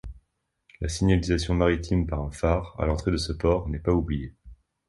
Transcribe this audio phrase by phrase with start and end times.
[0.79, 4.33] La signalisation maritime par un phare, à l'entrée de ce port, n'est pas oubliée.